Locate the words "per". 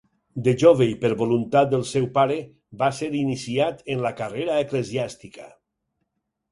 1.03-1.11